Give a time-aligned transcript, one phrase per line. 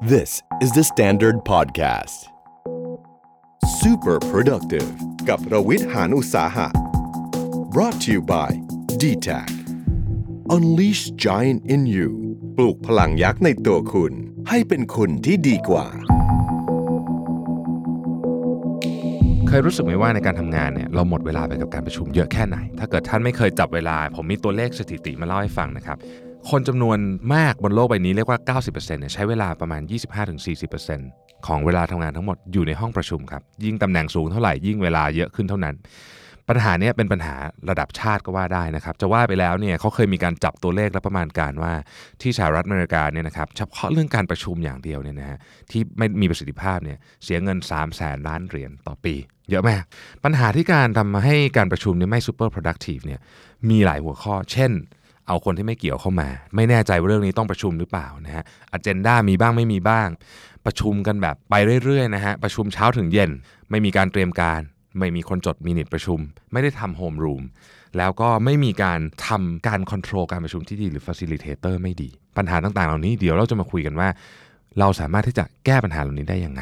[0.00, 2.28] This is the Standard Podcast.
[3.80, 4.90] Super productive
[5.28, 6.68] กับรวิทหานอุตสาหะ
[7.72, 8.50] brought to you by
[9.00, 9.50] d t a c
[10.54, 12.10] Unleash Giant in You
[12.56, 14.12] ปลูกพลังยักษ์ในตัวคุณ
[14.48, 15.86] ให้เป็นคุณที่ดีกว่า
[19.48, 25.98] เคยรู้สึกไหมว่าในการทำงานเนี่ยเราหมดเวลาไปกับการประชุมเยอะแค่ไหน ถ้าเกิดท่านไม่เคยจับเวลา ผมมีตัวเลขสถิติมาเล่าให้ฟังนะครับ
[26.50, 26.98] คนจำนวน
[27.34, 29.82] มากบนโลกใบนี้เรียกว่า 90%เนี่ยใช้เวลาประมาณ
[30.64, 35.74] 25-40%ของเวลาทำงานทั้งหมดอยู่ในห้องประชุมครับ ยิ่งตำแหน่งสูงเท่าไหร่ยิ่งเวลาเยอะขึ้นเท่านั้น
[36.48, 37.36] ปัญหาเนี้ยเป็นปัญหา
[37.70, 41.72] ระดับชาติก็ว่าได้นะครับ จะว่าไปแล้วเนี่ยเขาเคยมีการจับตัวเลขและประมาณการว่า
[42.22, 45.38] ที่สหรัฐอเมริกาเนี่ยนะครับเฉพาะเรื่องการประชุมอย่างเดียวเนี่ยนะฮะ
[45.70, 49.14] ที่ไม่มีประสิทธิภาพเนี่ยเสียเงิน 3 0 0แสนล้านเหรียญต่อปี
[49.50, 49.82] เยอะมาก
[50.24, 53.20] ปัญหาที่การทำให้การประชุมเนี่ยไม่ super productive เนี่ย
[53.70, 54.72] มีหลายหัวข้อ เช่น
[55.28, 60.08] เอาคนที่ไม่เกี่ยวเข้ามา ไม่แน่ใจว่าเรื่องนี้ต้องประชุมหรือเปล่านะฮะอ g e n d a มีบ้างไม่มีบ้าง
[60.66, 63.30] ประชุมกันแบบไปเรื่อยๆนะฮะประชุมเช้าถึงเย็น
[63.70, 64.60] ไม่มีการเตรียมการ
[64.98, 66.18] ไม่มีคนจดมินิทประชุม
[66.52, 67.42] ไม่ได้ทำโฮมรูม
[67.96, 74.08] แล้วก็ไม่มีการทำการคอนโทรลการประชุมที่ดีหรือ facilitator ไม่ดี ปัญหาต่างๆ เหล่านี้เดี๋ยวเราจะมาคุยกันว่า
[74.78, 76.60] เราสามารถที่จะแก้ปัญหาเหล่านี้ได้ยังไง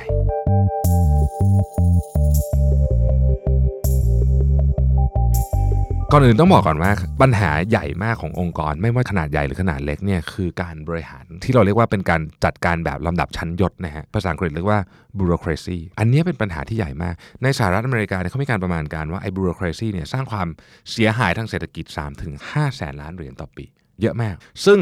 [6.13, 6.91] ก่อนอื่นต้องบอกก่อนว่า
[7.23, 14.81] ปัญหาใหญ่มากขององค์กร ไม่ว่าขนาดใหญ่หรือขนาดเล็กเนี่ยคือการบริหารที่เราเรียกว่าเป็นการจัดการแบบลำดับชั้นยศนะฮะภาษาอังกฤษเรียกว่า
[15.19, 20.49] bureaucracy อันนี้เป็นปัญหาที่ใหญ่มาก ในสหรัฐอเมริกาเนี่ยเขามีการประมาณการว่าไอ้ bureaucracy เนี่ยสร้างความ
[20.93, 21.85] เสียหายทางเศรษฐกิจ
[22.31, 23.65] 3-5แสนล้านเหรียญต่อปี
[24.01, 24.35] เยอะมาก
[24.65, 24.79] ซึ่ง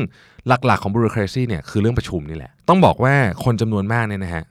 [0.49, 3.15] หลักๆของ bureaucracy เนี่ยคือเรื่องประชุมนี่แหละ ต้องบอกว่า
[3.45, 4.45] คนจำนวนมากเนี่ยนะฮะ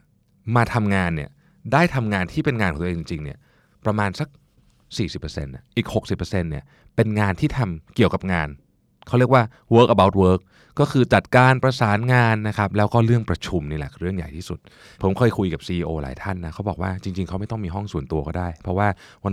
[0.56, 1.30] มาทำงานเนี่ย
[1.72, 3.38] ได้ทำงานที่เป็นงานของตัวเองจริงๆเนี่ย
[3.84, 4.28] ประมาณสัก
[4.98, 6.64] 40%นะอีก 60%เนี่ย
[6.96, 8.48] เป็นงานที่ทำเกี่ยวกับงาน
[9.06, 9.42] เขาเรียกว่า
[9.74, 10.40] work about work
[10.80, 14.58] ก็คือจัดการประสานงานนะครับ แล้วก็เรื่องประชุมนี่แหละเรื่องใหญ่ที่สุด
[15.02, 18.86] ผมเคยคุยกับ CEO หลายท่านนะเขาบอกว่าจริง ๆ เขาไม่ต้องมีห้องส่วนตัวก็ได้ เพราะว่า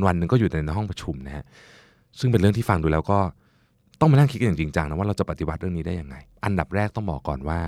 [0.05, 1.45] วันๆหนึ่งก็อยู่แต่ในห้องประชุมนะฮะ
[2.19, 3.19] ซึ่งเป็นเรื่องที่ฟังดูแล้วก็
[3.99, 6.15] ต้องมานั่งคิดกันอย่างจริงจังนะว่าเราจะปฏิบัติเรื่องนี้ได้ยังไง
[6.45, 7.59] อันดับแรกต้องบอกก่อนว่า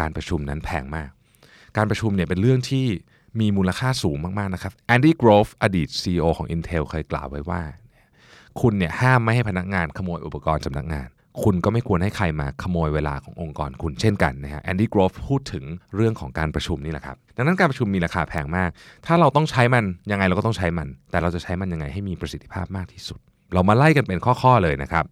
[0.00, 1.10] การประชุมนั้นแพงมาก
[1.76, 2.86] การประชุมเนี่ยเป็นเรื่องที่
[3.40, 7.62] มีมูลค่าสูงมากๆนะครับ Andy Grove อดีต CEO ของ Intel เคยกล่าวไว้ว่า
[8.60, 11.08] คุณเนี่ยห้ามไม่ให้พนักงานขโมยอุปกรณ์สำนักงาน
[11.42, 15.64] คุณก็ไม่ควรให้ใครมาขโมยเวลาขององค์กรคุณเช่นกันนะฮะ Andy Grove พูดถึง
[15.96, 18.70] เรื่องของการประชุมนี่แหละครับ ดังนั้นการประชุมมีราคาแพงมาก
[19.06, 23.18] ถ้าเราต้องใช้มันยังไงเราก็ต้องใช้มัน แต่เราจะใช้มันยังไงให้มีประสิทธิภาพมากที่สุด
[23.54, 25.04] เรามาไล่กันเป็นข้อๆเลยนะครับ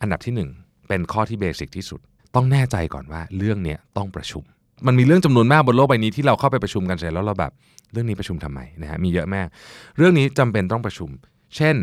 [0.00, 2.00] อันดับที่ 1 เป็นข้อที่ basic ที่สุด
[2.34, 4.44] ต้องแน่ใจก่อนว่าเรื่องเนี้ยต้องประชุม
[4.86, 7.52] มันมีเรื่องจำนวนมากบนโลกใบนี้ที่เราเข้าไปประชุมกันเสร็จแล้วเราแบบ
[7.92, 9.46] เรื่องนี้ประชุมทำไมนะฮะมีเยอะมาก
[9.96, 11.10] เรื่องนี้จำเป็นต้องประชุม
[11.56, 11.76] เช่น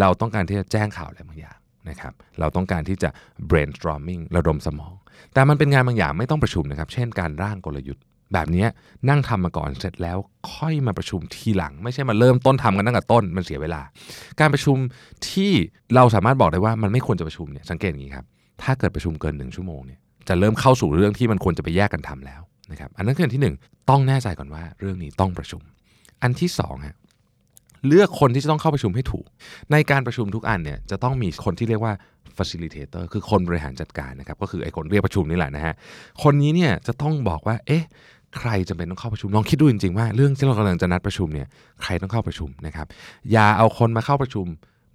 [0.00, 3.08] เราต้องการที่จะแจ้งข่าวอะไรบางอย่างนะครับเราต้องการที่จะ
[3.50, 4.94] brainstorming ระดมสมอง
[5.34, 8.66] แต่มันเป็นงานบางอย่างไม่ต้องประชุมนะครับ เช่นการร่างกลยุทธ์ แบบนี้
[9.08, 10.18] นั่งทำมาก่อนเสร็จแล้ว
[10.52, 13.82] ค่อยมาประชุมทีหลัง ไม่ใช่มาเริ่มต้นทำกันตั้งแต่ต้นมันเสียเวลา
[14.40, 14.76] การประชุม
[15.30, 15.52] ที่
[15.94, 18.26] เราสามารถบอกได้ว่ามันไม่ควรจะประชุมเนี่ยสังเกตอย่างนี้ครับ
[18.62, 25.62] ถ้าเกิดประชุมเกินหนึ่งชั่วโมงเนี่ย จะเริ่มเข้าสู่เรื่องที่มันควรจะไปแยกกันทำแล้วนะครับอันนั้นคืออันที่ 1 ต้องแน่ใจก่อนว่าเรื่องนี้ต้องประชุม
[26.22, 26.96] อันที่2ฮะ
[27.86, 29.26] เลือกคนที่จะต้องเข้าประชุมให้ถูก
[29.72, 31.92] ในการประชุมทุกอันเนี่ยจะต้องมีคนที่เรียกว่า
[32.36, 35.74] facilitator คือคนบริหารจัดการนะครับก็คือไอ้คนเรียกประชุมนี่แหละนะฮะ
[36.22, 37.84] คนนี้เนี่ยจะต้องบอกว่าเอ๊ะ
[38.38, 41.46] ใครจะเป็นต้องเข้าประชุมลองคิดดูจริงๆว่าเรื่องที่เรากำลังจะนัดประชุมเนี่ย
[41.82, 42.86] ใครต้องเข้าประชุมนะครับ
[43.32, 44.46] อย่าเอาคนมาเข้าประชุม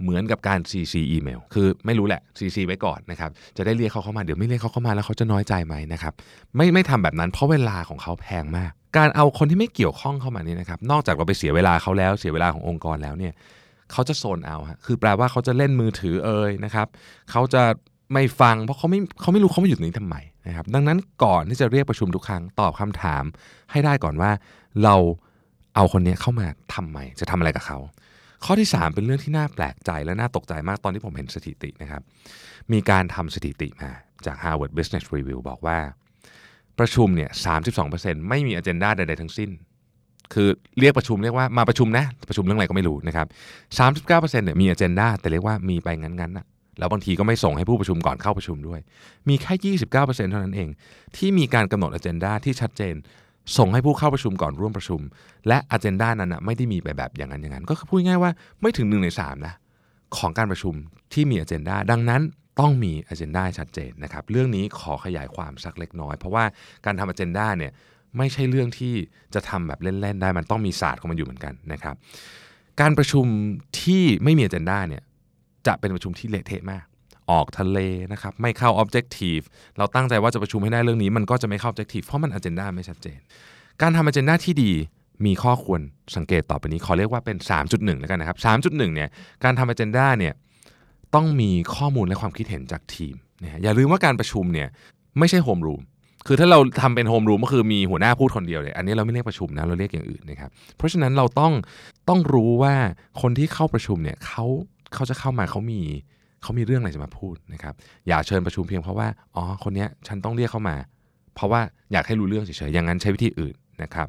[0.02, 6.14] เหมือนกับการ CC อีเมลคือไม่รู้แหละ CC ไว้ก่อนนะครับจะได้เรียกเขาเข้ามาเดี๋ยวไม่เรียกเขาเข้ามาแล้วเขาจะน้อยใจไหมนะครับ
[6.56, 13.34] ไม่ไม่ทำแบบนั้นเพราะเวลาของเขาแพงมาก การเอาคนที่ไม่เกี่ยวข้องเข้ามานี่นะครับนอกจากเราไปเสียเวลาเขาแล้วเสียเวลาขององค์กรแล้วเนี่ย
[13.92, 16.88] เขาจะโซนเอาฮะคือแปลว่าเขาจะเล่นมือถือเอ่ยนะครับ
[17.32, 17.64] เขาจะ
[18.14, 20.16] ไม่ฟังเพราะเขาไม่เขาไม่รู้เขามาอยู่ตรงนี้ทำไม
[20.48, 23.24] นะครับดังนั้นก่อนที่จะเรียกประชุมทุกครั้งตอบคำถาม
[23.72, 24.32] ให้ได้ก่อนว่า
[24.84, 24.96] เรา
[25.76, 27.78] เอาคนนี้เข้ามาทำไมจะทำอะไรกับเขา
[28.46, 32.02] ข้อที่ 3 เป็นเรื่องที่น่าแปลกใจและน่าตกใจมากตอนที่ผมเห็นสถิตินะครับ
[32.74, 33.92] มีการทำสถิติมา
[34.26, 35.80] จาก Harvard Business Review บอกว่า
[36.80, 37.30] ประชุมเนี่ย
[37.80, 39.50] 32%ไม่มี agenda ใดๆทั้งสิ้น
[40.34, 40.50] คือ
[40.80, 43.28] เรียกประชุมเรียกว่ามาประชุมนะ ประชุมเรื่องอะไรก็ไม่รู้นะครับ
[43.78, 46.46] 39%เนี่ยมี agenda แต่เรียกว่ามีไปงั้นๆน่ะ
[46.80, 48.80] แล้วบางทีก็ไม่ส่งให้ผู้ประชุมก่อนเข้าประชุมด้วย
[49.30, 50.70] มีแค่ 29%เท่านั้นเอง
[51.16, 52.96] ที่มีการกำหนด agenda ที่ชัดเจน
[53.58, 55.02] ส่งให้ผู้เข้าประชุมก่อนร่วมประชุม
[55.48, 59.54] และ agenda นั้นนะไม่ได้มีไปแบบอย่างนั้นอย่างนั้น ก็คือพูดง่ายว่าไม่ถึง1ใน3นะ
[60.18, 60.74] ของการประชุม
[61.14, 62.22] ที่มี agenda ดังนั้น
[62.60, 66.44] ต้องมี agenda ชัดเจนนะครับเรื่องนี้ขอขยายความสักเล็กน้อย เพราะว่า
[66.86, 67.72] การทำ agenda เนี่ย
[68.18, 68.94] ไม่ใช่เรื่องที่
[69.34, 71.96] จะทำแบบเล่นๆได้มันต้องมีศาสตร์ของมันอยู่เหมือนกันนะครับ
[72.82, 73.26] การประชุม
[73.82, 75.04] ที่ไม่มี agenda เนี่ย
[75.68, 76.86] จะเป็นประชุมที่เละเทะมาก
[77.32, 77.80] ออกทะเล
[78.12, 79.44] นะครับไม่เข้า objective
[79.78, 83.20] เราตั้งใจว่าจะประชุมให้ได้เรื่องนี้มันก็จะไม่เข้า objective เพราะมัน agenda ไม่ชัดเจน
[83.82, 84.72] การทำ agenda ที่ดี
[85.26, 85.82] มีข้อควร
[86.16, 87.38] สังเกตต่อไปนี้ขอเรียกว่าเป็น
[87.70, 89.10] 3.1 แล้วกันนะครับ 3.1 เนี่ย
[89.44, 90.34] การทำ agenda เนี่ย
[91.16, 94.68] ต้องมีข้อมูลและความคิดเห็นจากทีมนะอย่าลืมว่าการประชุมเนี่ย
[95.20, 95.82] ไม่ใช่โฮมรูม
[96.28, 101.54] คือถ้าเราทำเป็นโฮมรูมก็คือมีหัวหน้าพูดคนเดียวเลยอันนี้เราไม่เรียกประชุมนะเราเรียกอย่างอื่นนะครับเพราะฉะนั้นเราต้อง
[102.10, 102.76] ต้องรู้ว่า
[103.22, 104.46] คนที่เข้าประชุมเนี่ยเขา
[104.94, 105.82] เขาจะเข้ามาเขามี
[106.42, 107.74] เขามีเรื่องอะไรจะมาพูดนะครับ
[108.08, 110.76] อย่าเชิญประชุมเพียงเพราะว่า อ๋อ คนนี้ฉันต้องเรียกเข้ามา
[111.36, 111.62] เพราะว่า
[111.92, 114.08] อยากให้รู้เรื่องเฉยๆ อย่างนั้นใช้วิธีอื่นนะครับ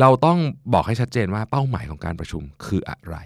[0.00, 0.38] เราต้อง
[0.74, 3.16] บอกให้ชัดเจนว่าเป้าหมายของการประชุมคืออะไร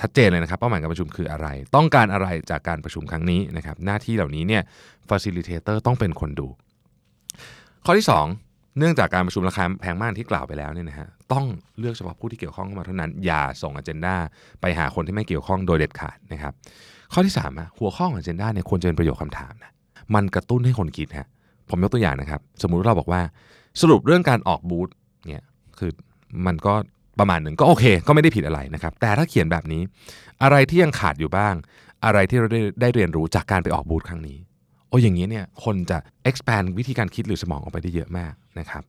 [0.00, 4.62] ชัดเจนเลยนะครับ เป้าหมายการประชุมคืออะไร ต้องการอะไรจากการประชุมครั้งนี้นะครับ หน้าที่เหล่านี้เนี่ย
[5.08, 6.48] facilitator ต้องเป็นคนดู
[7.84, 11.44] ข้อที่ 2 เนื่องจากการประชุมราคาแพงมากที่กล่าวไปแล้วเนี่ยนะฮะต้อง
[11.78, 14.16] เลือกเฉพาะผู้ที่เกี่ยวข้องเข้ามาเท่านั้น อย่าส่งอ g e n d a
[14.60, 16.52] ไปหาคนที่ไม่เกี่ยวข้องโดยเด็ดขาดนะครับ
[17.12, 19.72] ข้อที่3อะหัวข้อของ agenda เนี่ยควรจะเป็นประโยคคำถามนะ
[20.14, 21.28] มันกระตุ้นให้คนคิดฮะ
[21.70, 23.20] ผมยกตัวอย่างนะครับ สมมุติเราบอกว่า
[23.80, 24.88] สรุปเรื่องการออกบูธ
[25.26, 25.44] เนี่ย
[25.78, 25.90] คือ
[26.46, 26.74] มันก็
[27.18, 29.82] ประมาณหนึ่งก็โอเค ก็ไม่ได้ผิดอะไรนะครับ แต่ถ้าเขียนแบบนี้
[30.42, 31.54] อะไรที่ยังขาดอยู่บ้าง
[32.04, 34.38] อะไรที่เราได้ได้เรียนรู้จากการไปออกบูธครั้งนี้
[34.94, 35.98] อ้อย่างนี้เนี่ยคนจะ
[36.30, 38.82] expand วิธีการคิดหรือสมองออกไปได้เยอะมากนะครับ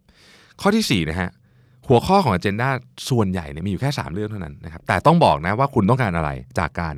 [0.61, 1.29] ข้อที่4นะฮะ
[1.87, 2.69] หัวข้อของ agenda
[3.09, 6.29] ส่วนใหญ่เนี่ยมีอยู่แค่ 3 เรื่องเท่านั้นนะครับแต่ต้องบอกนะว่าคุณต้องการอะไร
[6.59, 6.95] จากการ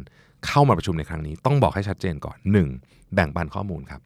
[0.47, 2.37] เข้ามาประชุมในครั้งนี้ ต้องบอกให้ชัดเจนก่อน
[2.75, 3.13] 1.
[3.13, 4.01] แบ่งปันข้อมูลครับ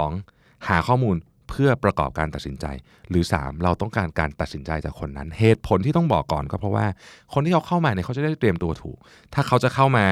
[0.00, 0.68] 2.
[0.68, 1.16] หาข้อมูล
[1.48, 2.66] เพื่อประกอบการตัดสินใจ
[3.10, 6.86] หรือ 3 เราต้องการการตัดสินใจจากคนนั้น เหตุผลที่ต้องบอกก่อนก็เพราะว่า
[7.32, 8.98] คนที่เขาเข้ามาเนี่ยเขาจะได้เตรียมตัวถูก
[9.34, 10.06] ถ้าเขาจะเข้ามา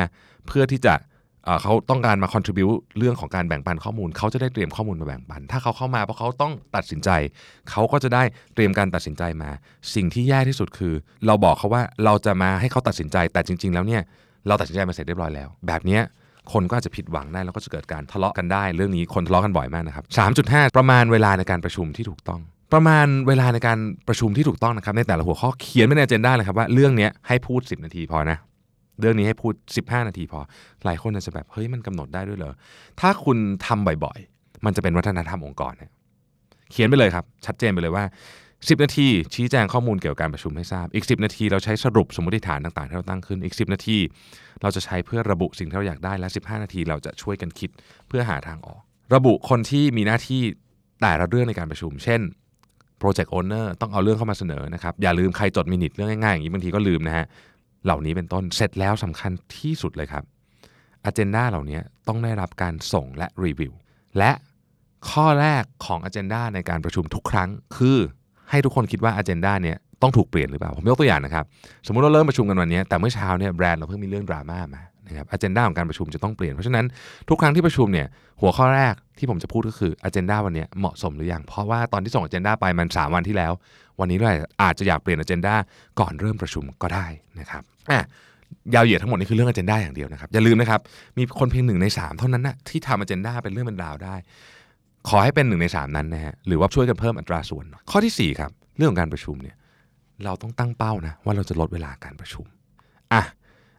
[0.47, 0.95] เพื่อที่จะ
[1.63, 2.67] เขาต้องการมา contribu
[2.99, 7.11] เรื่องของการแบ่งปันข้อมูล เขาจะได้เตรียมข้อมูลมาแบ่งปัน ถ้าเขาเข้ามาเพราะเขาต้องตัดสินใจ
[7.71, 8.23] เขาก็จะได้
[8.55, 9.51] เตรียมการตัดสินใจมา
[9.95, 10.95] สิ่งที่แย่ที่สุดคือ
[11.27, 14.03] เราบอกเขาว่าเราจะมาให้เขาตัดสินใจ แต่จริง ๆ แล้วเนี่ย
[14.49, 16.01] เราตัดสินใจมาเสร็จเรียบร้อยแล้ว แบบนี้
[16.53, 20.05] คนก็อาจจะผิดหวังได้แล้วก็จะเกิดการทะเลาะกันได้ เรื่องนี้คนทะเลาะกันบ่อยมากนะครับ
[20.41, 22.41] 3.5 ประมาณเวลาในการประชุมที่ถูกต้อง
[22.73, 23.79] ประมาณเวลาในการ
[24.09, 28.39] ประชุมที่ถูกต้องนะครับในแต่ละหัวข้อเขียนไว้ใน agenda เลยครับว่าเรื่องนี้ให้พูด 10 นาทีพอนะ
[29.01, 30.41] เรื่องนี้ให้พูด 15 นาทีพอ
[30.85, 32.55] หลายคนอาจจะแบบ เฮ้ย มันกำหนดได้ด้วยเหรอ
[33.01, 35.91] ถ้าคุณทำบ่อยๆ มันจะเป็นวัฒนธรรมองค์กรเนี่ย
[36.71, 38.05] เขียนไปเลยครับ ชัดเจนไปเลยว่า
[38.49, 43.99] 10 นาทีชี้แจงข้อมูลเกี่ยวกับการประชุมให้ทราบ อีก 10 นาทีเราใช้สรุปสมมติฐานต่างๆ ที่เราตั้งขึ้น อีก 10 นาที
[44.63, 47.71] เราจะใช้เพื่อระบุสิ่งที่เราอยากได้ และ 15 นาทีเราจะช่วยกันคิด
[48.09, 48.81] เพื่อหาทางออก
[49.15, 50.43] ระบุคนที่มีหน้าที่
[51.01, 52.21] แต่ละเรื่องในการประชุม เช่น
[53.01, 57.27] Project Owner ต้องเอาเรื่องเข้ามาเสนอนะครับ อย่าลืมใครจดมินิทเรื่องง่ายๆอย่างนี้บางทีก็ลืมนะฮะ
[57.87, 60.25] เหล่านี้เป็นต้นเสร็จแล้วสำคัญที่สุดเลยครับ
[61.05, 61.79] อเจนดาเหล่านี้
[62.09, 63.73] ต้องได้รับการส่งและรีวิว
[64.19, 64.31] และ
[65.11, 67.99] ข้อแรกของอเจนดาในการประชุมทุกครั้ง คือ
[68.51, 71.45] ให้ทุกคนคิดว่าอเจนดาเนี่ยต้องถูกเปลี่ยนหรือเปล่า ผมยกตัวอย่างนะครับ
[71.87, 76.87] สมมุติเราเริ่มประชุมกันวันนี้ แต่เมื่อเช้าเนี่ยแบรนด์เราเพิ่งมีเรื่องดราม่ามา นะครับอ g e n d a ของการประชุมจะต้องเปลี่ยน เพราะฉะนั้น
[77.29, 78.07] ทุกครั้งที่ประชุมเนี่ย
[78.41, 83.53] หัวข้อแรกที่ผมจะพูดก็คืออ g e n d a วันนี้เหมาะสมหรือยัง เพราะว่าตอนที่ส่งอ g e n d a ไปมัน 3 วันที่แล้ว
[84.01, 84.33] วันนี้เรา
[84.63, 85.55] อาจจะอยากเปลี่ยนอ g e n d a
[86.01, 87.07] ก่อนเริ่มประชุมก็ได้
[87.41, 88.05] นะครับอะ
[88.75, 90.81] ยาวเหยียดทั้งหมดนี่คือเรื่องอ g e n d a อย่างเดียวนะครับอย่าลืมนะครับ
[91.19, 94.15] มีคนเพียงหนึ่งใน 3 เท่านั้นนะที่ทำอ g e n d a เป็นเรื่องเป็นราวได้
[95.09, 99.57] ขอให้เป็นหนึ่งใน 3 นั้นนะฮะหรือว่าช่วยกันเพิ่มอัตราส่วนหน่อยข้อที่4ครับเรื่องของการประชุมเนี่ย
[100.25, 102.47] เราต้องตั้งเป้านะว่าเราจะลดเวลาการประชุม
[103.13, 103.23] อะ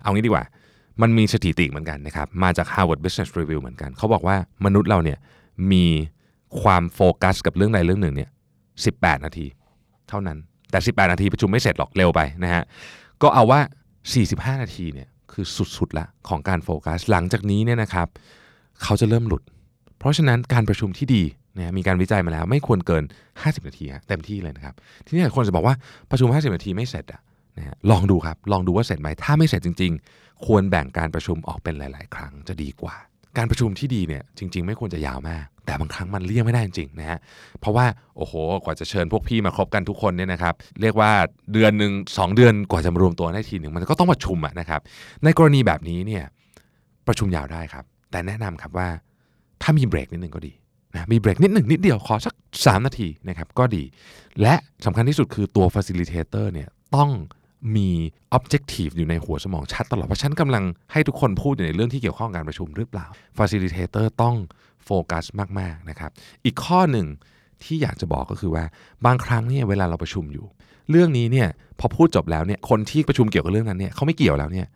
[0.01, 0.43] เอางี้ดีกว่า
[1.01, 4.35] มันมีสถิติเหมือนกันนะครับ มาจาก Harvard Business Review เหมือนกัน เขาบอกว่า
[4.65, 5.17] มนุษย์เราเนี่ย
[5.71, 5.85] มี
[6.61, 8.29] ความโฟกัสกับเรื่องใดเรื่องหนึ่งเนี่ย
[8.77, 9.45] 18 นาที
[10.09, 10.37] เท่านั้น
[10.71, 12.63] แต่ 18 นาทีประชุมไม่เสร็จหรอกเร็วไปนะฮะ
[13.21, 13.59] ก็เอาว่า
[14.11, 15.45] 45 นาทีเนี่ยคือ
[15.77, 18.07] สุดๆละของการโฟกัส หลังจากนี้เนี่ยนะครับ
[18.83, 19.43] เขาจะเริ่มหลุด
[19.99, 21.23] เพราะฉะนั้นการประชุมที่ดี
[21.57, 23.03] นะมีการวิจัยมาแล้วไม่ควรเกิน
[23.35, 24.75] 50 นาทีเต็มที่เลยนะครับ
[25.05, 25.75] ทีนี้คนจะบอกว่า
[26.09, 27.21] ประชุม 50 นาทีไม่เสร็จอะ
[27.57, 32.95] นะฮะลองดูครับลองดูว่าเสร็จไหมถ้าไม่เสร็จจริง ๆ ควรแบ่งการประชุมออกเป็นหลาย ๆ ครั้งจะดีกว่า
[33.37, 37.19] การประชุมที่ดีเนี่ยจริง ๆ ไม่ควรจะยาวมาก แต่บางครั้งมันเลี่ยงไม่ได้จริงๆนะฮะ
[37.59, 37.85] เพราะว่า
[38.17, 38.33] โอ้โห
[38.63, 41.11] กว่าจะเชิญพวกพี่มาครบกันทุกคนเนี่ยนะครับเรียกว่า
[41.53, 44.81] เดือนหนึ่งสองเดือนกว่าจะมารวมตัวได้ทีหนึ่งมันก็ต้องประชุมอะนะครับ
[45.23, 46.23] ในกรณีแบบนี้เนี่ย
[47.07, 48.87] ประชุมยาวได้ครับ แต่แนะนำครับว่า
[49.61, 50.53] ถ้ามีเบรกนิดหนึ่งก็ดี
[50.93, 53.83] นะมีเบรกนิดหนึ่งนิดเดียวขอสัก 3 นาทีนะครับก็ดี
[54.41, 57.09] และสำคัญที่สุดคือตัว facilitator เนี่ยต้อง
[57.75, 57.89] มี
[58.37, 63.05] objective อยู่ในหัวสมองชัดตลอด ว่าฉันกำลังให้ทุกคนพูดอยู่ในเรื่องที่เกี่ยวข้องกับการประชุมหรือเปล่า
[63.37, 64.35] facilitator ต้อง
[64.85, 65.25] โฟกัส
[65.59, 66.11] มากๆนะครับ
[66.45, 67.07] อีกข้อหนึ่ง
[67.63, 68.63] ที่อยากจะบอกก็คือว่า
[69.05, 70.45] บางครั้งเนี่ยเวลาเราประชุมอยู่
[70.91, 71.47] เรื่องนี้เนี่ย
[71.79, 74.67] พอพูดจบแล้วเนี่ยคนที่ประชุมเกี่ยวกับเรื่องนั้นเนี่ยเขาไม่เกี่ยวแล้วเนี่ย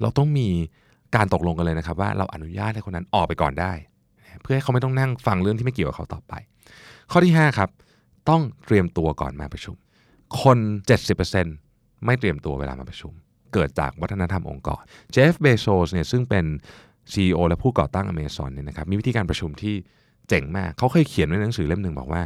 [0.00, 0.48] เราต้องมี
[1.16, 3.72] การตกลงกันเลยนะครับ ว่าเราอนุญาตให้คนนั้นออกไปก่อนได้
[4.42, 6.32] เพื่อให้เขาไม่ต้องนั่งฟังเรื่องที่ไม่เกี่ยวกับเขาต่อไป
[7.10, 7.70] ข้อที่ 5 ครับ
[8.28, 9.76] ต้องเตรียมตัวก่อนมาประชุม
[10.42, 10.58] คน
[11.18, 11.69] 70%
[12.04, 13.12] ไม่เตรียมตัวเวลามาประชุม
[13.54, 16.44] เกิดจากวัฒนธรรมองค์กรเจฟเบโซสเนี่ยซึ่งเป็น
[17.12, 19.74] CEO และผู้ก่อตั้ง Amazon เนี่ยนะครับมีวิธีการประชุมที่
[20.28, 22.22] เจ๋งมาก เขาเคยเขียนไว้ในหนังสือเล่มหนึ่งบอกว่า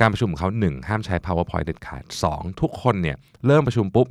[0.00, 4.06] การประชุมของเขา 1 ห้ามใช้ powerpoint เด็ดขาด 2 ทุกคนเนี่ยเริ่มประชุมปุ๊บ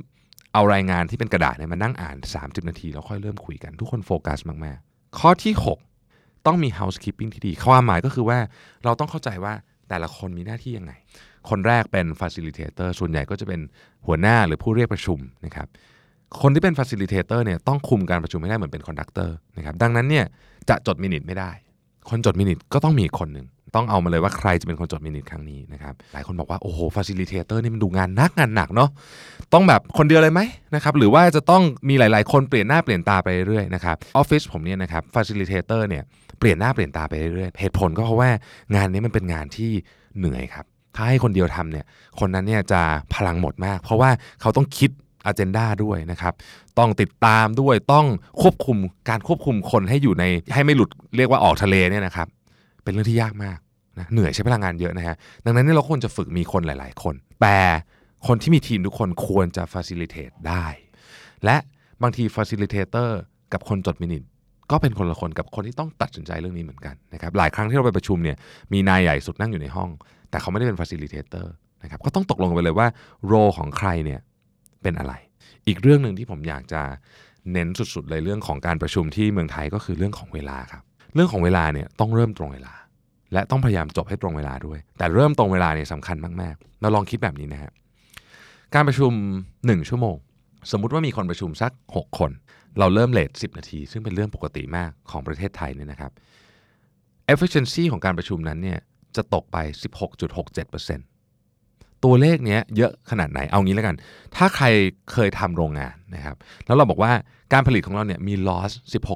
[0.54, 5.54] เอารายงานที่เป็นกระดาษเนี่ยมานั่งอ่าน 30 นาที แล้วค่อยเริ่มคุยกันทุกคนโฟกัสมาก ๆ ข้อที่
[5.98, 8.38] 6 ต้องมี housekeeping ที่ดี ความหมายก็คือว่า
[8.84, 9.54] เราต้องเข้าใจว่า
[9.88, 10.92] แต่ละคนมีหน้าที่ยังไง
[11.50, 13.60] คนแรกเป็น facilitator ส่วนใหญ่ก็จะเป็น
[14.06, 15.66] หัวหน้าหรือผู้เรียกประชุมนะครับ
[16.42, 20.24] คนที่เป็น facilitator เนี่ยต้องคุมการประชุมให้ได้เหมือนเป็น conductor นะครับดังนั้นเนี่ย
[20.68, 21.50] จะจดมินิทไม่ได้
[22.10, 28.90] คนจดมินิทก็ต้องมีอีกคนหนึ่งต้องเอามาเลยว่าใครจะเป็นคนจดมินิทครั้งนี้นะครับหลายคนบอกว่าโอ้โห facilitator นี่มันดูงานนักงานหนักเนาะ
[29.52, 30.40] ต้องแบบคนเดียวเลยไหม
[30.74, 36.02] นะครับหรือว่าจะต้องมีหลายๆ คนเปลี่ยนหน้าเปลี่ยนตาไปเรื่อยๆนะครับออฟฟิศผมเนี่ยนะครับ facilitator เนี่ย
[36.38, 38.30] เปลี่ยนหน้าเปลี่ยนตาไปเรื่อยๆเหตุผลก็เพราะว่า
[38.74, 39.70] งานนี้มันเป็นงานที่
[40.18, 41.86] เหนื่อยครับ ถ้าให้คนเดียวทำเนี่ย
[42.20, 42.80] คนนั้นเนี่ยจะ
[43.14, 44.90] พลังหมดมาก เพราะว่าเขาต้องคิด
[45.26, 46.34] อ g e n d a ด้วยนะครับ
[46.78, 48.06] ต้องติดตามด้วยต้อง
[48.42, 48.76] ควบคุม
[49.08, 52.28] การควบคุมคนให้อยู่ในให้ไม่หลุดเรียกว่าออกทะเลเนี่ยนะครับ
[52.82, 53.58] เป็นเรื่องที่ยากมาก
[53.98, 57.58] นะเหนื่อยใช้พลังงานเยอะนะฮะดังนั้นเนี่ยเราควรจะฝึกมีคนหลาย ๆ คน แต่
[58.26, 60.64] คนที่มีทีมทุกคนควรจะ facilitate ได้
[61.44, 61.56] และ
[62.02, 63.10] บางที facilitator
[63.52, 64.22] กับคนจดมินิท
[64.70, 68.36] ก็เป็นคนละคนกับคนที่ต้องตัดสินใจเรื่องนี้เหมือนกันนะครับหลายครั้งที่เราไปประชุมเนี่ย
[68.72, 69.90] มีนายใหญ่สุดนั่งอยู่ในห้อง
[70.32, 71.46] แต่เขาไม่ได้เป็น facilitator
[71.82, 72.88] นะครับก็ต้องตกลงกันไปเลยว่า
[73.26, 74.20] โรของใครเนี่ย
[74.82, 75.12] เป็นอะไร
[75.66, 76.82] อีกเรื่องหนึ่งที่ผมอยากจะ
[77.52, 80.82] เน้นสุดๆเลยเรื่องของการประชุมที่เมืองไทยก็คือเรื่องของเวลาครับ
[81.14, 82.74] เรื่องของเวลาเนี่ยต้องเริ่มตรงเวลา
[83.32, 87.72] และต้องพยายามจบให้ตรงเวลาด้วย แต่เริ่มตรงเวลาเนี่ยสำคัญมากๆเราลองคิดแบบนี้นะฮะ
[88.74, 89.12] การประชุม
[89.52, 90.16] 1 ชั่วโมง
[90.70, 92.30] สมมุติว่ามีคนประชุมสัก 6 คน
[92.78, 96.12] เราเริ่มเลท10 นาที ซึ่งเป็นเรื่องปกติมากของประเทศไทยเนี่ยนะครับ
[97.32, 98.78] efficiency ของการประชุมนั้นเนี่ย
[99.16, 99.56] จะตกไป
[100.40, 103.96] 16.67%ตัวเลขเนี้ยเยอะขนาดไหนเอางี้แล้วกัน
[104.36, 104.66] ถ้าใคร
[105.12, 107.12] เคยทำโรงงานนะครับ แล้วเราบอกว่า
[107.52, 108.70] การผลิตของเราเนี่ยมี loss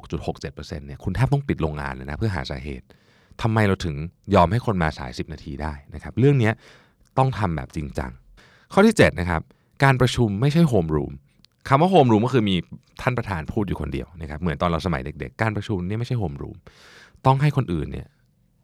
[0.07, 2.85] 16.67%เนี่ยคุณแทบต้องปิดโรงงานเลยนะเพื่อหาสาเหตุ
[3.41, 3.95] ทำไมเราถึง
[4.35, 6.51] ยอมให้คนมาสาย 10 นาทีได้นะครับ เรื่องนี้
[7.17, 8.11] ต้องทำแบบจริงจัง
[8.73, 9.41] ข้อที่ 7 นะครับ
[9.83, 11.13] การประชุมไม่ใช่โฮมรูม
[11.67, 12.55] คำว่าโฮมรูมก็คือมี
[13.01, 16.57] ท่านประธานพูดอยู่คนเดียวนะครับ เหมือนตอนเราสมัยเด็กๆ การประชุมเนี่ยไม่ใช่โฮมรูม
[17.25, 18.07] ต้องให้คนอื่นเนี่ย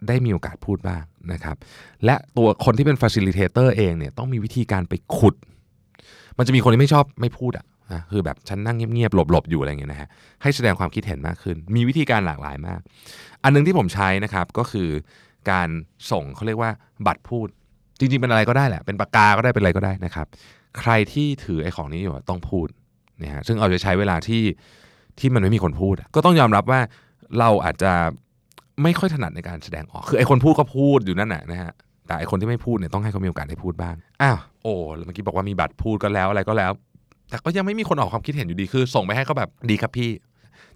[0.07, 1.55] ได้มีโอกาสพูดบ้างนะครับ
[2.05, 5.35] และตัวคนที่เป็น facilitator เองเนี่ยต้องมีวิธีการไปขุด
[6.37, 10.09] มันจะมีคนที่ไม่ชอบไม่พูดอะนะคือแบบฉันนั่งเงียบๆหลบๆอยู่อะไรเงี้ยนะฮะ
[10.41, 12.79] ให้แสดงความคิดเห็นมากขึ้น มีวิธีการหลากหลายมาก
[13.43, 14.89] อันนึงที่ผมใช้นะครับก็คือ
[15.51, 15.69] การ
[16.11, 16.71] ส่งเขาเรียกว่า
[17.07, 17.47] บัตรพูด
[17.99, 20.27] จริงๆเป็นอะไรก็ได้แหละ เป็นปากกาก็ได้เป็นอะไรก็ได้นะครับ
[20.79, 22.67] ใครที่ถือไอ้ของนี้อยู่ต้องพูด
[23.23, 24.43] นะฮะซึ่งเอาจะใช้เวลาที่
[25.19, 26.79] ที่มันไม่มีคนพูด ก็ต้องยอมรับว่า
[27.39, 27.93] เราอาจจะ
[28.83, 31.71] ไม่ค่อยถนัดในการแสดงออก คือไอ้คนพูดก็พูดอยู่นั่นแหละนะฮะ
[32.07, 34.73] แต่ไอ้คนที่ไม่พูดเนี่ยต้องให้เขามีโอกาสได้พูดบ้าง อ้าว โอ้
[35.05, 36.71] เมื่อกี้บอกว่ามีบัตรพูดก็แล้วอะไรก็แล้ว
[37.29, 40.09] แต่ก็ยังไม่มีคนออกความคิดเห็นอยู่ดี คือ ส่งไปให้เขาแบบดีครับพี่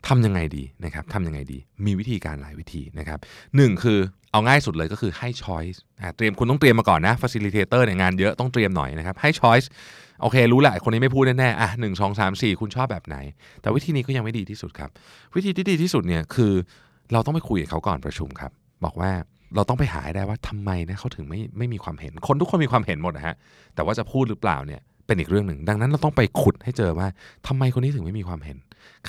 [0.08, 3.20] ทำยังไงดีนะครับทำยังไงดี มีวิธีการหลายวิธีนะครับ
[3.56, 4.00] หนึ่งคือ
[4.32, 5.78] เอาง่ายสุดเลยก็คือให้ choice
[6.18, 9.68] เตรียมคุณต้องเตรียมมาก่อนนะ facilitator เนี่ยงานเยอะต้องเตรียมหน่อยนะครับ ให้ choice
[10.22, 13.18] โอเค รู้แหละคนนี้ไม่พูดแน่ๆอะหนึ่งสองสามสี่คุณชอบแบบไหน
[13.62, 14.90] แต่วิธีนี้ก็ยังไม่ดีที่สุดครับ
[15.36, 16.54] วิธีที่ดีที่สุดเนี่ยคือ
[17.14, 18.52] เราต้องไปคุยกับเขาก่อนประชุมครับ
[18.86, 19.12] บอกว่า
[19.56, 23.36] เราต้องไปหาให้ได้ว่าทำไมนะเขาถึงไม่ไม่มีความเห็น คนทุกคนมีความเห็นหมดนะฮะ
[23.76, 27.08] แต่ว่าจะพูดหรือเปล่าเนี่ยเป็นอีกเรื่องหนึ่ง ดังนั้นเราต้องไปขุดให้เจอว่า
[27.48, 28.58] ทำไมคนนี้ถึงไม่มีความเห็น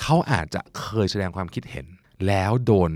[0.01, 1.85] เขาอาจจะเคยแสดงความคิดเห็น
[2.27, 2.91] แล้วโดน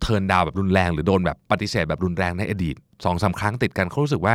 [0.00, 4.34] เทินดาวแบบรุนแรง หรือโดนแบบปฏิเสธแบบรุนแรงในอดีตสองสาครั้งติดกันเขารู้สึกว่า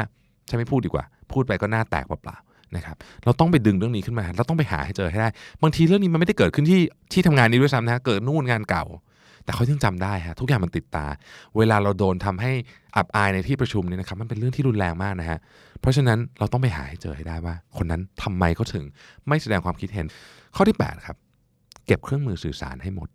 [0.49, 2.37] ฉันไม่พูดดีกว่า พูดไปก็หน้าแตกเปล่า
[2.75, 5.29] นะครับเราต้องไปดึงเรื่องนี้ขึ้นมา เราต้องไปหาให้เจอให้ได้
[5.61, 8.85] บางทีเรื่องนี้มันไม่ได้เกิดขึ้นที่ที่ทำงานนี้ด้วยซ้ำนะเกิดนู่นงานเก่า
[9.49, 11.05] แต่เขายังจำได้ฮะทุกอย่างมันติดตา
[11.57, 12.51] เวลาเราโดนทำให้
[12.97, 15.39] อับอายในที่ประชุมเนี่ยนะครับมันเป็นเรื่องที่รุนแรงมากนะฮะ
[15.79, 18.83] เพราะฉะนั้นเราต้องไปหาให้เจอให้ได้ว่า คนนั้นทำไมเขาถึง
[19.27, 20.05] ไม่แสดงความคิดเห็น
[20.55, 21.17] ข้อที่ 8 ครับ
[21.85, 23.09] เก็บเครื่องมือสื่อสารให้หมด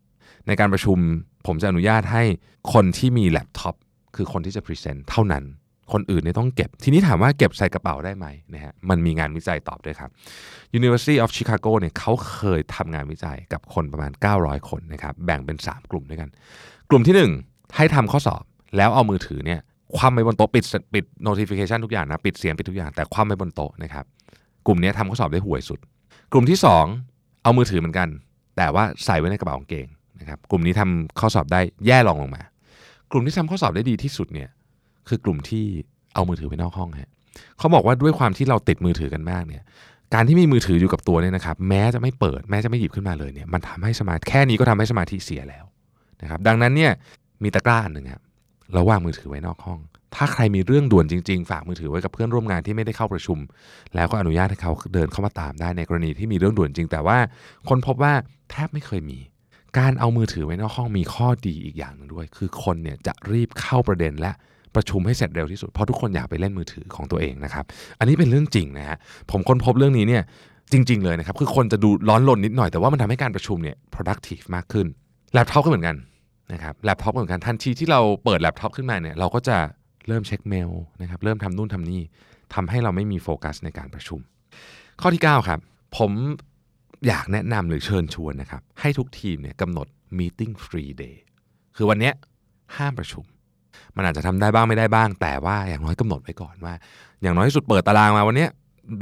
[0.47, 0.99] ในการประชุม
[1.47, 2.23] ผมจะอนุญาตให้
[2.73, 3.75] คนที่มีแล็ปท็อป
[4.17, 5.45] คือคนที่จะ present เท่านั้น
[5.93, 10.11] คนอื่นเนี่ยต้องเก็บ ทีนี้ถามว่าเก็บใส่กระเป๋าได้ไหมนะฮะมันมีงานวิจัยตอบด้วยครับ
[10.79, 16.29] University of Chicago เนี่ยเขาเคยทำงานวิจัยกับคนประมาณ 900 คนนะครับแบ่งเป็น 3 กลุ่มด้วยกัน
[16.91, 17.15] กลุ่มที่
[17.49, 18.43] 1 ให้ทำข้อสอบ
[18.77, 19.61] แล้วเอามือถือเนี่ย
[19.97, 20.65] คว่ำไปบนโต๊ะปิด
[20.95, 24.05] ปิด notification ทุกอย่างนะปิดเสียงปิดทุกอย่างแต่คว่ำไปบนโต๊ะนะครับ
[24.67, 25.79] กลุ่มนี้ทำข้อสอบได้ห่วยสุด
[26.33, 26.59] กลุ่มที่
[27.01, 28.09] 2 เอามือถือเหมือนกัน
[28.57, 29.87] แต่ว่าใส่ไว้ในกระเป๋ากางเกง
[30.21, 32.43] นะครับกลุ่มนี้ทำข้อสอบได้แย่รองลงมา
[33.11, 34.49] กลุ่มที่ทำข้อสอบได้ดีที่สุดเนี่ย
[35.09, 35.65] คือกลุ่มที่
[36.15, 37.11] เอามือถือไปนอกห้องฮะ
[37.59, 39.63] เขาบอกว่าด้วยความที่เราติดมือถือกันมากเนี่ย
[40.15, 45.65] การที่มีมือถืออยู่กับตัวเนี่ยนะครับแม้จะไม่เปิดแม้จะไม่หยิบขึ้นมาเลยเนี่ยมันทำให้สมาธิแค่นี้ก็ทำให้สมาธิเสียแล้ว
[46.23, 46.93] นะครับดังนั้นเนี่ย
[47.43, 48.23] มีตะกร้าอันหนึ่งครับ
[48.73, 49.81] เราวางมือถือไว้นอกห้อง
[50.15, 53.39] ถ้าใครมีเรื่องด่วนจริงๆ ฝากมือถือไว้กับเพื่อนร่วมงานที่ไม่ได้เข้าประชุม
[53.95, 57.19] แล้วก็อนุญาตให้เขาเดินเข้ามาตามได้ในกรณีที่มีเรื่องด่วนจริง แต่ว่า
[57.69, 58.13] คนพบว่า
[58.51, 59.19] แทบไม่เคยมี
[59.79, 64.33] การเอามือถือไว้นอกห้องมีข้อดีอีกอย่างหนึงด้วย คือคนเนี่ยจะรีบเข้าประเด็นและ
[64.77, 67.65] ประชุมให้เสร็จเร็วที่สุด เพราะทุกคนอยากไปเล่นมือถือของตัวเองนะครับ
[67.99, 68.99] อันนี้เป็นเรื่องจริงนะฮะ
[69.31, 70.23] ผมค้นพบเรื่องนี้เนี่ย
[70.73, 74.87] จริง ๆ เลยนะครับ คือคนจะดูร้อนรนนิดหน่อย แต่ว่ามันทำให้การประชุมเนี่ย productive มากขึ้น
[75.33, 75.97] แล็ปท็อปก็เหมือนกัน
[76.53, 79.57] นะครับแล็ปท็อปเหมือนกันทันทีที่เราเปิดแล็ปท็อปขึ้นมาเนี่ยเราก็จะ
[80.09, 80.71] เริ่มเช็คเมล
[81.03, 82.03] นะครับเริ่มทำนู่นทำนี่
[82.55, 84.21] ทำให้เราไม่มีโฟกัสในการประชุม
[85.01, 85.61] ข้อที่ 9 ครับ
[85.99, 86.13] ผม
[87.07, 89.87] อยากแนะนำหรือเชิญชวนนะครับให้ทุกทีมเนี่ยกำหนด
[90.19, 91.17] meeting free day
[91.77, 92.15] คือวันเนี้ย
[92.77, 93.25] ห้ามประชุม
[93.97, 96.75] มันอาจจะทำได้บ้างไม่ได้บ้าง แต่ว่าอย่างน้อยกำหนดไว้ก่อนว่า
[97.23, 98.47] อย่างน้อยที่สุดเปิดตารางมาวันนี้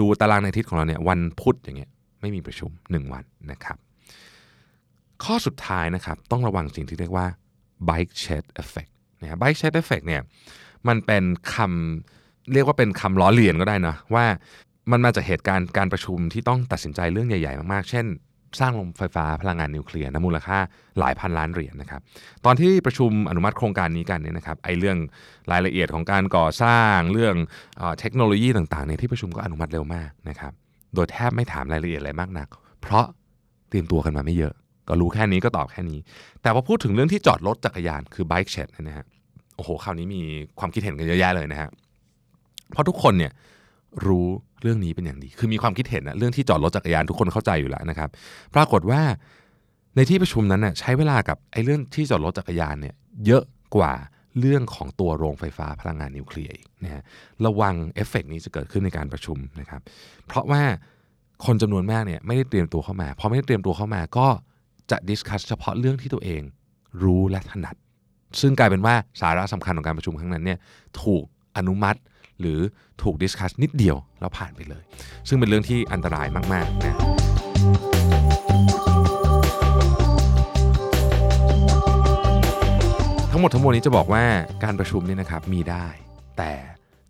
[0.00, 3.76] ดูตารางในอาทิตย์ของเราเนี่ยวันพุธอย่างเงี้ยไม่มีประชุม 1 วันนะครับ
[5.24, 7.26] ข้อสุดท้ายนะครับต้องระวังสิ่งที่เรียกว่า
[7.88, 10.22] bike shed effect นะฮะ bike shed effect เนี่ย
[10.88, 11.24] มันเป็น
[11.54, 14.24] คำเรียกว่าเป็นคำล้อเลียนก็ได้นะว่า
[14.90, 18.06] มันมาจากเหตุการณ์การประชุมที่ต้องตัดสินใจเรื่องใหญ่ ๆ มากๆ เช่น
[18.60, 20.58] สร้างโรงไฟฟ้าพลังงานนิวเคลียร์นะมูลค่า
[20.98, 22.00] หลายพันล้านเหรียญนะครับ
[22.44, 24.96] ตอนที่ประชุมอนุมัติโครงการนี้กันเนี่ยนะครับไอ้เรื่อง
[25.52, 27.34] รายละเอียดของการก่อสร้างเรื่อง
[27.78, 30.52] เอเทคโนโลยีต่างๆเนี่ยที่ประชุมก็อนุมัติเร็วมากนะครับ
[30.94, 32.48] โดยแทบไม่ถามรายละเอียดอะไรมากนัก
[32.80, 33.04] เพราะ
[33.68, 34.54] เตรียมตัวกันมาไม่เยอะ
[34.88, 35.98] ก็รู้แค่นี้ก็ตอบแค่นี้
[36.42, 39.06] แต่พอพูดถึงเรื่องที่จอดรถจักรยานคือ bike shed เนยนะฮะ
[39.56, 40.22] โอ้โหคราวนี้มี
[40.58, 41.70] ความคิดเห็นกันเยอะแยะเลยนะฮะ
[42.70, 43.32] เพราะทุกคนเนี่ย
[44.06, 44.28] รู้
[44.62, 48.08] เรื่องนี้เป็นอย่างดี คือมีความคิดเห็นนะเรื่องที่จอดรถจักรยานทุกคนเข้าใจอยู่แล้วนะครับ
[48.54, 49.02] ปรากฏว่า
[49.96, 52.94] ในที่ประชุมนั้นน่ะใช้เวลากับไอ้เรื่องที่จอดรถจักรยานเนี่ย
[53.26, 53.42] เยอะ
[53.76, 53.92] กว่า
[54.40, 56.54] เรื่องของตัวโรงไฟฟ้าพลังงานนิวเคลียร์
[56.84, 57.02] นะฮะ
[57.46, 59.80] ระวังเอฟเฟกต์นี้จะเกิดขึ้นในการประชุมนะครับ
[60.26, 60.62] เพราะว่า
[61.44, 64.28] คนจำนวนมากเนี่ยไม่ได้เตรียมตัวเข้ามา พอไม่ได้เตรียมตัวเข้ามาก็
[64.90, 66.42] จะ discuss เฉพาะเรื่องที่ตัวเอง
[67.02, 67.76] รู้และถนัด
[68.40, 70.58] ซึ่งกลายเป็นว่าสาระสำคัญของการประชุมครั้งนั้นเนี่ย
[71.02, 71.24] ถูก
[71.56, 71.98] อนุมัติ
[72.42, 72.60] หรือ
[73.02, 74.82] ถูก discuss นิดเดียวแล้วผ่านไปเลย
[75.28, 76.98] ซึ่งเป็นเรื่องที่อันตรายมากๆนะ
[83.30, 84.24] ทั้งหมดทั้งมวลนี้จะบอกว่า
[84.64, 85.86] การประชุมเนี่ยนะครับมีได้
[86.38, 86.52] แต่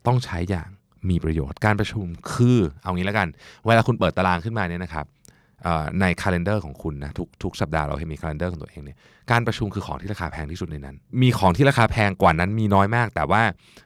[0.06, 0.68] ต้องใช้อย่าง
[1.10, 3.28] มีประโยชน์การประชุมคือเอางี้แล้วกัน
[3.66, 5.06] เวลาคุณเปิดตารางขึ้นมาเนี่ยนะครับ
[6.00, 8.96] ในคาล endar ของคุณนะทุกทุกสัปดาห์เราให้มีคาล endar ของตัวเองเนี่ย
[9.30, 13.42] การประชุมคือของที่ราคาแพงที่สุดในนั้น มีของที่ราคาแพงกว่านั้นมีน้อยมาก แต่ว่า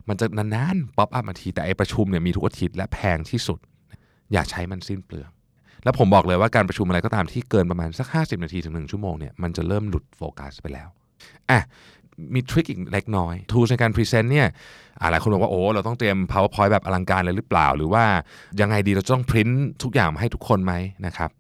[0.09, 3.59] มันจะนานๆ pop up มาทีแต่ไอประชุมเนี่ยมีทุกอาทิตย์และแพงที่สุด
[4.33, 5.31] อย่าใช้มันสิ้นเปลือง
[5.85, 10.89] แล้วผมบอกเลยว่าการประชุมอะไรก็ตามที่เกินประมาณสัก 50 นาทีถึง1ชั่วโมงเนี่ยมันจะเริ่มหลุดโฟกัสไปแล้ว
[11.51, 11.61] อะ
[12.35, 14.49] มีทริคอีกเล็กน้อยทูในการพรีเซนต์เนี่ย
[15.11, 18.05] หลายคนบอกว่าโอ้เราต้องเตรียม powerpoint แบบอลังการเลยหรือเปล่า หรือว่า
[18.61, 20.75] ยังไงดีเราต้องพิมพ์ทุกอย่างมาให้ทุกคนไหม
[21.07, 21.31] นะครับ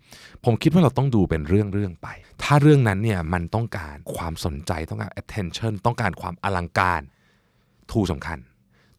[0.44, 2.08] ผมคิดว่าเราต้องดูเป็นเรื่องเรื่องๆไป
[2.42, 7.02] ถ้าเรื่องนั้นเนี่ยมันต้องการความสนใจต้องการ attention ต้องการความอลังการ
[7.90, 8.38] ทูสำคัญ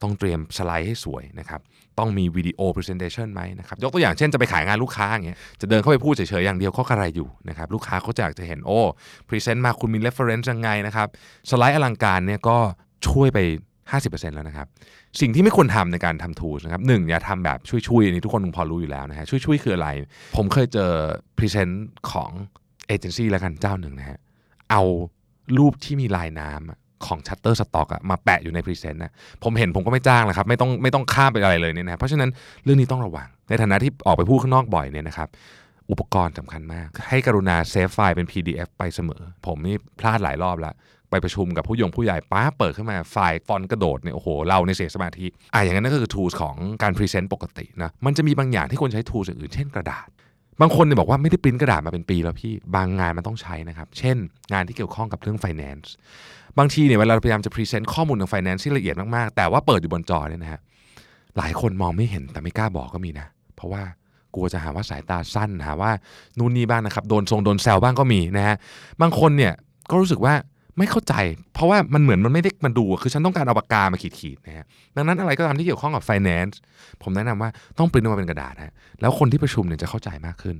[0.01, 1.61] ต้องเตรียมสไลด์ให้สวยนะครับ
[1.99, 8.79] ต้องมีวิดีโอ presentation ไหมนะครับยกตัวอย่างเช่นจะไปขายงานลูกค้าอย่างเงี้ยจะเดินเข้าไปพูดเฉยๆอย่างเดียวเขากระไรอยู่นะครับลูกค้าเขาจะอยากจะเห็นโอ้
[9.29, 11.07] present มาคุณมี reference ยังไงนะครับ
[11.49, 12.57] สไลด์อลังการเนี่ยก็
[13.07, 13.39] ช่วยไป
[13.91, 14.67] 50%แล้วนะครับ
[15.19, 19.89] สิ่งที่ไม่ควรทำในการทำ tools นะครับหนึ่งอย่าทำแบบชุ่ยๆอันนี้ทุกคนคงพอรู้อยู่แล้วนะฮะชุ่ยๆคืออะไร
[20.36, 20.91] ผมเคยเจอ
[21.38, 21.73] present
[22.12, 22.29] ของ
[22.88, 24.19] เอเจนซี่แล้วกันเจ้าหนึ่งนะฮะ
[24.71, 24.83] เอา
[25.57, 29.12] รูปที่มีลายน้ำ ของ Shutterstock อะมาแปะอยู่ใน present นะ
[29.43, 32.29] ผมเห็นผมก็ไม่จ้างแล้วครับไม่ต้องไม่ต้องข้ามไปอะไรเลยเนี่ยนะเพราะฉะนั้น
[32.63, 35.27] เรื่องนี้ต้องระวัง ในฐานะที่ออกไปพูดข้างนอกบ่อยเนี่ยนะครับ
[35.91, 40.73] อุปกรณ์สำคัญมาก ให้กรุณา save ไฟล์เป็น PDF ไปเสมอ ผมนี่พลาดหลายรอบแล้ว
[41.10, 50.07] ไปประชุมกับผู้หลักผู้ใหญ่พอเปิดขึ้นมาไฟล์ฟอนต์กระโดดเนี่ยโอ้โหเราในเสียสมาธิอะอย่างนั้นนั่นก็คือ tools ของการ present ปกตินะมันจะมีบางอย่างที่ควรใช้ tools อื่นเช่นกระดาษ
[50.61, 54.17] บางคนเนี่ยบอกว่าไม่ได้ปริ้นกระดาษมาเป็นปีแล้วพี่บางงานมันต้องใช้นะครับ เช่น
[54.53, 55.87] งานที่เกี่ยวข้องกับเรื่อง finance
[56.57, 60.61] บางทีเนี่ยเวลาเราพยายามจะ present ข้อมูลทาง finance ที่ละเอียดมากๆ แต่ว่าเปิดอยู่บนจอเนี่ยนะฮะ
[61.37, 63.83] หลายคนมองไม่เห็นแต่ไม่กล้าบอกก็มีนะ เพราะว่า
[64.35, 65.91] กลัวจะหาว่าสายตาสั้นหาว่า
[66.37, 68.55] นู่นนี่บ้างนะครับโดนทรงโดนแซวบ้างก็มีนะฮะ
[69.01, 69.53] บางคนเนี่ย
[69.89, 70.33] ก็รู้สึกว่า
[70.77, 71.13] ไม่เข้าใจ
[71.53, 76.55] เพราะว่ามันเหมือนมันไม่ได้มาดู คือฉันต้องการเอาปากกามาขีดๆนะฮะดังนั้นอะไรก็ตามที่เกี่ยวข้องกับ finance
[77.03, 80.57] ผมแนะนำว่าต้องปริ้นออกมาเป็นกระดาษฮะแล้วคนที่ประชุมเนี่ยจะเข้าใจมากขึ้น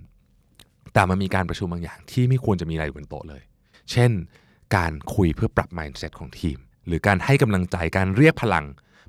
[0.94, 3.42] แต่มันมีการประชุมบางอย่างที่ไม่ควรจะมีอะไรอยู่บนโต๊ะเลย
[3.92, 4.12] เช่น
[4.76, 8.66] การคุยเพื่อปรับ mindset ของทีม หรือการให้กำลังใจการเรียกพลัง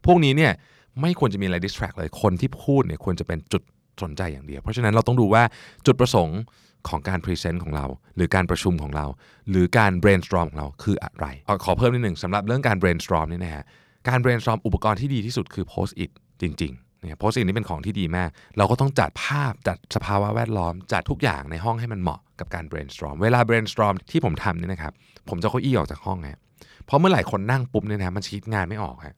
[0.06, 0.52] พวกนี้เนี่ย
[1.00, 3.62] ไม่ควรจะมีอะไร distract เลยคนที่พูดเนี่ยควรจะเป็นจุด
[4.04, 5.42] สนใจอย่างเดียว เพราะฉะนั้นเราต้องดูว่า
[5.86, 6.40] จุดประสงค์
[6.88, 9.06] ของการ present ของเรา หรือการประชุมของเรา
[9.50, 13.64] หรือการ brainstorm ของเราคืออะไรอขอเพิ่มนิดหนึ่งสำหรับเรื่องการ brainstorm เนี่ยนะฮะ
[14.08, 16.10] การ brainstorm อุปกรณ์ที่ดีที่สุดคือ post it
[16.42, 24.92] จริงๆเนี่ย post it นี่เป็นของที่ดีมาก เราก็ต้องจัดภาพจัดสภาวะแวดล้อม จัดทุกอย่างในห้องให้มันเหมาะกับการ brainstorm เวลา brainstorm ที่ผมทำเนี่ยนะครับ
[25.28, 26.40] ผมจะเอาเก้าอี้ออกจากห้องฮะ
[26.86, 29.16] เพราะเมื่อไหร่คนนั่งปุ๊บเนี่ยนะมันคิดงานไม่ออกฮะ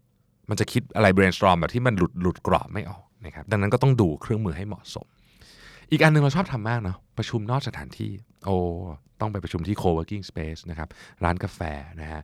[0.48, 5.06] มันจะคิดอะไร brainstorm แบบที่มันหลุดหลุดกรอบไม่ออก นะครับดังนั้นก็ต้องดูเครื่องมือให้เหมาะสม
[5.90, 8.10] อีกอันหนึ่งเราชอบทำมากเนาะประชุมนอกสถานที่
[8.46, 8.56] โอ้
[9.20, 10.88] ต้องไปประชุมที่ co-working space นะครับ
[11.24, 11.60] ร้านกาแฟ
[12.00, 12.22] นะฮะ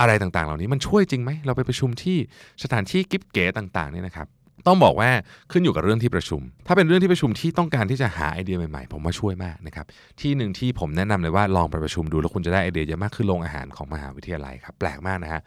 [0.00, 2.16] อะไรต่างๆ เหล่านี้มันช่วยจริงไหม เราไปประชุมที่
[2.62, 4.28] สถานที่กิ๊บเก๋ต่างๆเนี่ยนะครับ
[4.66, 5.10] ต้องบอกว่า
[5.52, 9.86] ขึ้นอยู่กับเรื่องที่ประชุม ถ้าเป็นเรื่องที่ประชุมที่ต้องการที่จะหาไอเดียใหม่ๆ ผมว่าช่วยมากนะครับ
[10.20, 15.40] ที่หนึ่งที่ผมแนะนำเลยว่าลองไปประชุมดูแล้วคุณจะได้ไอเดียเยอะมากคือโรงอาหารของมหาวิทยาลัยครับแปลกมากนะฮะ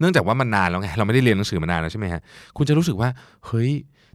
[0.00, 2.20] เนื่องจากว่ามันนานแล้วไงเราไม่ได้เรียนหนังสือมานานแล้วใช่ไหมฮะ
[2.56, 3.08] คุณจะรู้สึกว่า
[3.46, 3.70] เฮ้ย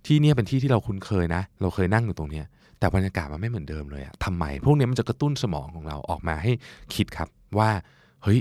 [0.06, 2.46] ที่เนี่ยเป็นที่ที่เราคุ้นเคยนะ เราเคยนั่งอยู่ตรงเนี้ย
[2.80, 6.52] แต่บรรยากาศมันไม่เหมือนเดิมเลยอะทำไม พวกนี้มันจะกระตุ้นสมองของเราออกมาให้
[6.96, 7.70] คิดครับว่า
[8.24, 8.40] เฮ้ย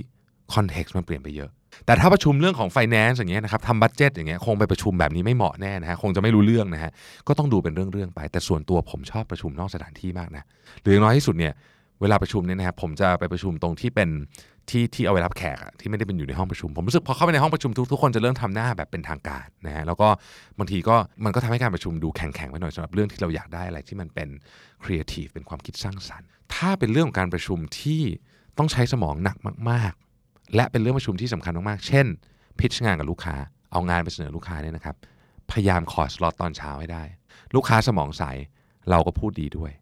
[0.54, 1.50] context มันเปลี่ยนไปเยอะ
[1.86, 6.92] แต่ถ้าประชุมเรื่องของ finance อย่างเงี้ยนะครับทำ budget อย่างเงี้ยคงไปประชุมแบบนี้ไม่เหมาะแน่นะฮะคงจะไม่รู้เรื่องนะฮะ
[7.28, 10.44] ก็ต้องดูเป็นเรื่องๆไป แต่ส่วนตัวผมชอบประชุมนอกสถานที่มากนะ
[10.82, 11.52] หรืออย่างน้อยที่สุดเนี่ย
[12.00, 14.08] เวลาประชุมเนี่ยนะครับผมจะไปประชุมตรงที่เป็น
[14.70, 20.08] ที่ที่เอาไว้รับแขกอะที่ไม่ได้เป็นอยู่ในห้องประชุม ผมรู้สึกพอเข้าไปในห้องประชุมทุกทุกคนจะเริ่มทำหน้าแบบเป็นทางการนะฮะแล้วก็
[20.58, 24.28] บางทีก็มันก็ทำให้การประชุมดูแข็งๆไปหน่อยสำหรับเรื่องที่เราอยากได้อะไรที่มันเป็น
[24.84, 28.02] ครีเอทีฟเป็นความคิดสร้างสรรค์ ถ้าเป็นเรื่องของการประชุมที่
[28.58, 29.36] ต้องใช้สมองหนัก
[29.70, 32.06] มากๆ และเป็นเรื่องประชุมที่สำคัญมากๆ เช่น
[32.58, 33.36] พิชงานกับลูกค้า
[33.72, 34.96] เอางานไปเสนอลูกค้าเนี่ยนะครับ
[35.50, 37.04] พยายามขอสล็อตตอนเช้าให้ได้
[37.54, 38.24] ลูกค้าสมองใส
[38.90, 39.72] เราก็พูดดีด้วย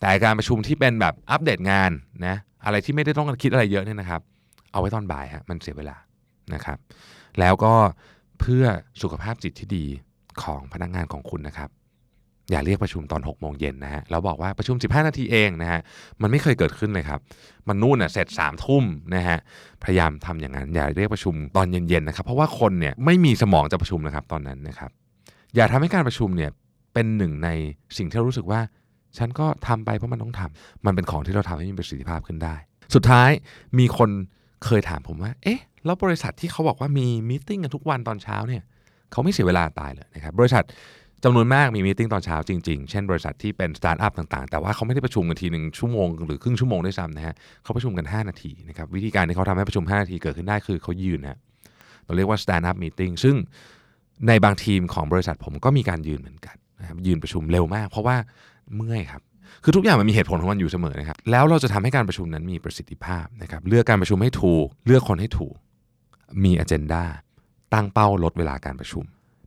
[0.00, 1.90] แต่การประชุมที่เป็นแบบอัปเดตงาน
[2.26, 4.20] นะอะไรที่ไม่ได้ต้องคิดอะไรเยอะเนี่ยนะครับ
[4.72, 5.96] เอาไว้ตอนบ่ายฮะมันเสียเวลา
[6.54, 6.78] นะครับ
[7.40, 7.74] แล้วก็
[8.40, 8.64] เพื่อ
[9.02, 9.84] สุขภาพจิตที่ดี
[10.42, 11.70] ของพนักงานของคุณนะครับ
[12.50, 15.80] อย่าเรียกประชุมตอน 6 โมงเย็นนะฮะแล้วบอกว่าประชุม 15 นาทีเองนะฮะ
[16.22, 17.20] มันไม่เคยเกิดขึ้นเลยครับ
[17.68, 19.38] มันนู่นน่ะเสร็จสามทุ่มนะฮะ
[19.84, 24.90] พยายามทำอย่างนั้น อย่าเรียกประชุมตอนเย็นๆนะครับ เพราะว่าคนเนี่ยไม่มีสมองจะประชุมนะครับตอนนั้นนะครับ
[25.54, 26.50] อย่าทำให้การประชุมเนี่ย
[26.94, 27.48] เป็นหนึ่งใน
[27.96, 28.60] สิ่งที่รู้สึกว่า
[29.18, 32.54] ฉันก็ทำไปเพราะมันต้องทำมันเป็นของที่เราทำให้มีประสิทธิภาพขึ้นได้
[32.94, 33.30] สุดท้าย
[33.78, 34.10] มีคน
[34.64, 38.62] เคยถามผมว่า เอ๊ะ แล้วบริษัทที่เขาบอกว่ามี meeting กันทุกวันตอนเช้าเนี่ย
[39.12, 40.64] เขาไม่เสียเวลาตายเลยนะครับ บริษัท
[41.24, 51.38] จำนวนมากมี meeting ตอนเช้าจริงๆ เช่นบริษัทที่เป็นสตาร์ทอัพต่างๆ แต่ว่าเขาไม่ได้ประชุมกันทีหนึ่งชั่วโมงหรือครึ่งชั่วโมงด้วยซ้ำนะฮะเขาประชุมกัน 5 นาทีนะครับวิธีการที่เขาทำให้ประชุม 5 นาทีเกิดขึ้นได้คือเขายืนนะ
[52.04, 53.36] เราเรียกว่า stand up meeting ซึ่ง
[54.28, 58.16] ในบางทีมของบริษัทผมก็มีการยืนเหมือนกันนะครับยืนประชุมเร็วมาก เพราะว่า
[58.76, 59.22] เมื่อยครับ
[59.64, 65.54] คือทุกอย่างมันมีเหตุผลของมันอยู่เสมอนะครับ แล้วเราจะทำให้การประชุมนั้นมีประสิทธิภาพนะครับ เลือกการประชุมให้ถูก เลือกคนให้ถูก
[66.44, 67.04] มี agenda
[67.74, 69.04] ตั้งเป้าลดเวลาการประชุม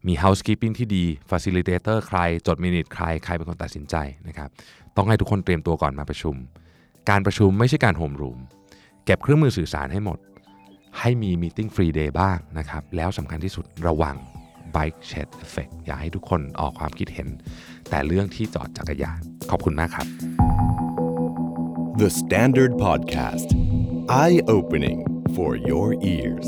[0.08, 3.96] มี housekeeping ที่ดี facilitator ใคร จดมินิทใคร ใครเป็นคนตัดสินใจ
[4.28, 4.50] นะครับ
[4.96, 6.36] ต้องให้ทุกคนเตรียมตัวก่อนมาประชุม
[7.10, 8.40] การประชุมไม่ใช่การโฮมรูม
[9.06, 10.20] เก็บเครื่องมือสื่อสารให้หมด
[11.00, 14.16] ให้มี meeting free day บ้างนะครับ แล้วสำคัญที่สุดระวัง
[14.76, 17.28] bike shed effect อย่าให้ทุกคนออกความคิดเห็น
[17.90, 20.08] แต่เรื่องที่จอดจักรยาน ขอบคุณมากครับ
[22.02, 23.50] The Standard Podcast.
[24.10, 25.00] Eye opening
[25.36, 26.48] for your ears.